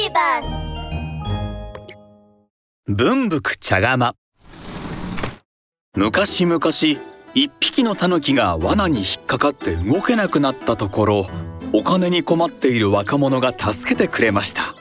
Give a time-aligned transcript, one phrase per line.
[0.00, 0.72] ビバス
[2.86, 4.14] 文福茶釜。
[5.94, 6.60] 昔々
[7.34, 11.26] 一匹のタヌキが罠に引っかかって動けなくなったところ
[11.74, 14.74] お金に困っている若者が助けてくれました。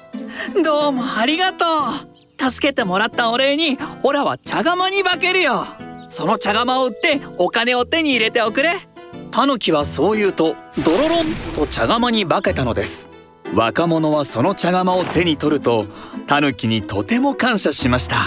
[0.63, 2.49] どうもありがとう。
[2.49, 5.65] 助けてもらったお礼にオラは茶釜に化けるよ。
[6.09, 8.71] その茶釜を売ってお金を手に入れておくれ。
[9.31, 13.08] タヌキはそう言うとドロロンと茶釜に化けたのです
[13.53, 15.85] 若者はその茶釜を手に取ると
[16.27, 18.17] タヌキにとても感謝しました。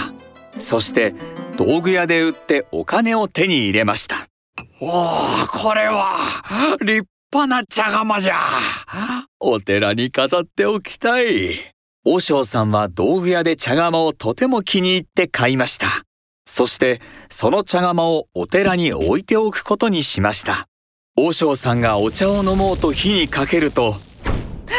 [0.57, 1.15] そして
[1.57, 4.27] 道具屋で売ってお金を手に入れました。
[4.81, 6.17] おおこれは
[6.81, 8.35] 立派な茶釜じゃ。
[9.39, 11.51] お寺に飾っておきたい。
[12.05, 15.87] 和尚さんは道具屋で茶釜をとても気に入って買いました。
[16.45, 20.67] そしてその茶釜をお寺に置いておくことにしました。
[21.15, 23.95] 和尚さんがお茶を飲もうと火にかけると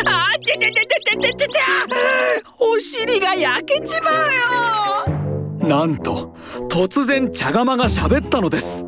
[0.06, 1.62] あちゃちゃちゃちゃちゃちゃちゃ
[2.60, 4.14] お尻が焼けちまう
[5.62, 6.34] よなんと
[6.68, 8.86] 突然茶釜が喋ったのです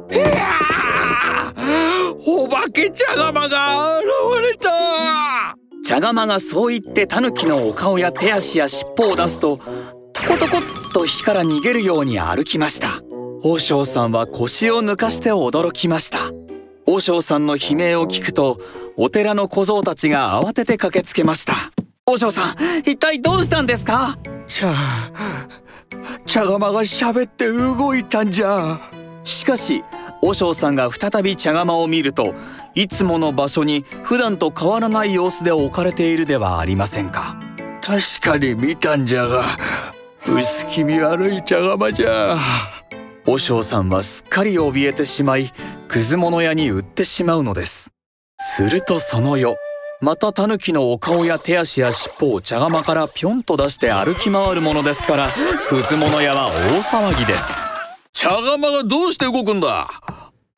[2.27, 4.07] お化け茶釜が現
[4.53, 9.59] れた茶釜がそう言ってタヌキのお顔や手足や尻尾を出すと
[10.13, 10.61] トコトコっ
[10.93, 13.03] と火から逃げるように歩きました
[13.43, 16.31] 和尚さんは腰を抜かして驚きました
[16.87, 18.61] 和尚さんの悲鳴を聞くと
[18.97, 21.55] お寺の小僧たちが慌てて駆けつけました。
[22.07, 24.17] 和尚さん一体どうしたんですか？
[24.47, 24.73] 茶
[26.25, 28.81] 茶釜が喋って動いたんじゃ。
[29.25, 29.83] しかし
[30.23, 32.33] 和尚さんが再び茶釜を見ると
[32.75, 37.37] いつもの場所に普段と変わらない様子で置かれているではありませんか？
[37.83, 39.43] 確かに見たんじゃが
[40.27, 42.37] 薄気味悪い茶釜じゃ
[43.27, 45.51] 和尚さんはすっかり怯えてしまい
[45.89, 47.91] くず物屋に売ってしまうのです。
[48.39, 49.57] するとその夜
[50.01, 55.33] またタヌキのお顔や手足や尻尾を茶釜からぴょんと出して歩き回るものですから
[55.69, 57.45] くず物屋は大騒ぎです。
[58.13, 59.91] 茶釜がどうして動くんだ？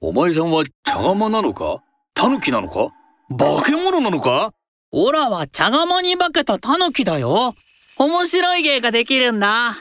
[0.01, 1.83] お前さんは茶釜なのか？
[2.13, 2.93] タヌキなのか？
[3.31, 4.53] 化け物なのか？
[4.93, 7.53] オラは茶釜に化けたタヌキだよ。
[7.99, 9.75] 面白い芸ができるんだ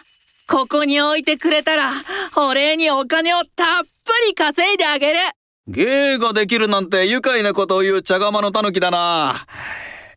[0.50, 1.90] ここに置いてくれたら
[2.38, 5.20] お礼にお金をたっぷり稼いであげる。
[5.68, 9.46] 芸ができるなんて愉快なことを言う茶釜のタヌキだな。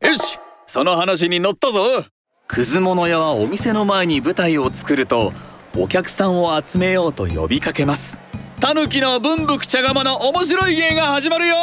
[0.00, 2.04] よしその話に乗ったぞ。
[2.46, 5.32] くず物屋はお店の前に舞台を作ると
[5.76, 8.20] お客さんを集めようと呼びかけます。
[8.60, 11.56] タヌキの文福茶釜の面白い芸が始まるよ。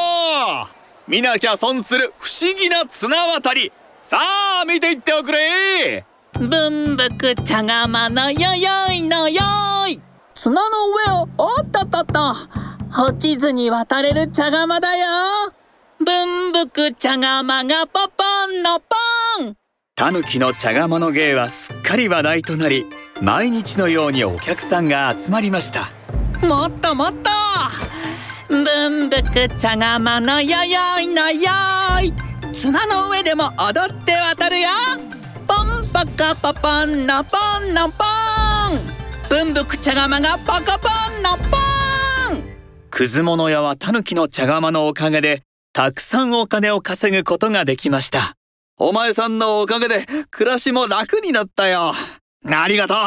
[1.07, 3.71] 見なきゃ損する不思議な綱渡り。
[4.01, 6.05] さあ見ていっておくれ
[6.35, 9.41] 文福茶釜のよよいのよ
[9.87, 9.99] い。
[10.35, 10.61] 綱の
[11.07, 13.07] 上をおっとっとっと。
[13.09, 15.07] 落ちずに渡れる茶釜だよ。
[15.99, 18.85] 文福茶釜がポポンのポ
[19.45, 19.55] ン。
[19.95, 22.85] タヌキの茶釜の芸はすっかり話題となり
[23.19, 25.91] 毎日のようにお客さんが集まりました。
[26.45, 27.31] もっともっと。
[28.49, 31.49] 文福茶釜のよよいのよ
[32.03, 32.13] い。
[32.53, 34.69] 綱の上でも踊って渡るよ
[35.97, 38.77] ポンポコポポンのポンのポン。
[39.29, 40.87] 文福茶釜がポコポ
[41.19, 42.43] ンのポン。
[42.91, 45.41] くず物屋はタヌキの茶釜のおかげで
[45.73, 48.35] たくさんお金を稼ぐことができました。
[48.77, 51.93] お前さんのおかげで暮らしも楽になったよ。
[52.45, 52.97] ありがとう。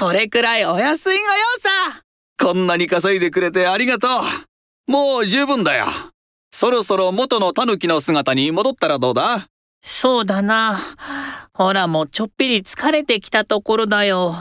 [0.00, 1.26] これくらいお安いご用
[1.60, 2.02] さ。
[2.42, 4.08] こんなに稼いでくれてありがと
[4.88, 4.90] う。
[4.90, 5.88] もう十分だよ。
[6.50, 9.49] そろそろ元のタヌキの姿に戻ったらどうだ？
[9.82, 10.78] そうだな。
[11.52, 14.34] ほらもうちょっぴり疲れてきたところだよ。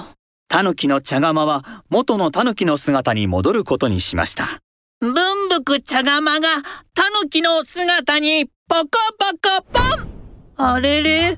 [0.48, 4.62] タヌキの茶釜は元のタヌキの姿に戻ることにしました。
[5.00, 5.14] 文
[5.50, 6.48] 福茶釜が
[6.94, 10.08] タヌキの姿にポコポコポン。
[10.58, 11.38] あれれ？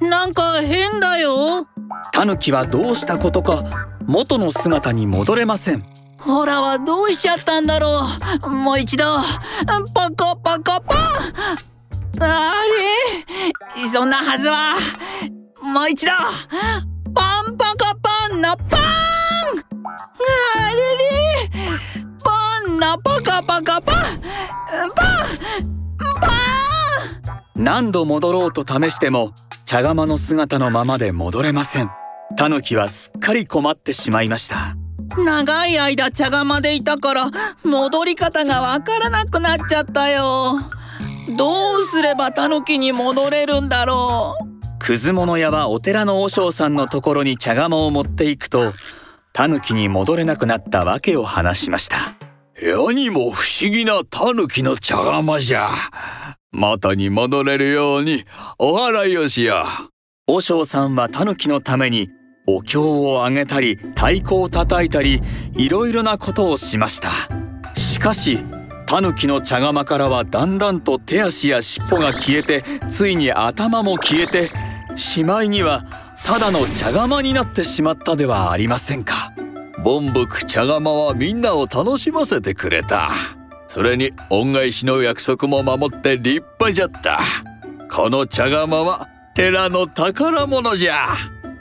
[0.00, 1.66] なんか変だよ。
[2.12, 5.84] タヌキはどうしたことか元の姿に戻れません。
[6.18, 8.00] ほらはどうしちゃったんだろ
[8.44, 8.50] う。
[8.50, 9.04] もう一度。
[9.94, 11.73] ポコポコポン
[12.20, 12.52] あ
[13.76, 14.74] れそんなはずは
[15.62, 16.12] もう一度
[17.14, 17.74] ポンポコ
[18.30, 18.78] ポンのポン。
[18.78, 19.54] あ
[20.70, 21.04] れれ
[22.22, 22.30] ポ
[22.70, 23.96] ンのポコポコポン。
[24.80, 24.94] ポン
[26.20, 26.28] ポ
[27.56, 27.62] ン。
[27.62, 29.32] 何度戻ろうと試しても
[29.64, 31.90] 茶釜の姿のままで戻れません。
[32.36, 34.76] タヌキはすっかり困ってしまいました。
[35.16, 37.30] 長い間茶釜でいたから
[37.62, 40.58] 戻り方がわからなくなっちゃったよ
[41.36, 44.78] どうすればタヌキに戻れるんだろう？
[44.78, 48.72] くず物屋はお寺の和尚さんのところに茶釜を持っていくと
[49.32, 52.14] タヌキに戻れなくなった訳を話しました。
[52.60, 55.70] 世にも不思議なタヌキの茶釜じゃ。
[56.52, 58.24] 元に戻れるように
[58.58, 59.64] お祓いをしよ
[60.28, 60.34] う。
[60.34, 62.10] 和尚さんはタヌキのために
[62.46, 65.20] お経をあげたり太鼓を叩いたり
[65.54, 67.10] いろいろなことをしました。
[67.74, 68.38] しかし
[68.86, 74.48] タヌキの茶釜からはだんだんと手足や尻尾が消えてついに頭も消えて
[74.96, 75.84] しまいには
[76.24, 79.32] ただの茶釜になってしまったではありませんか。
[79.84, 83.10] 凡福茶釜はみんなを楽しませてくれた。
[83.68, 87.20] それに恩返しの約束も守って立派じゃった。
[87.90, 91.08] この茶釜は寺の宝物じゃ。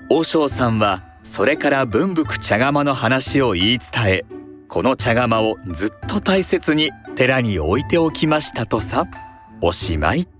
[0.09, 4.25] 和尚さんはそれから文福茶釜の話を言い伝え
[4.67, 9.07] この茶釜をずっと大切に寺に置いておきましたとさ
[9.61, 10.32] おしまい。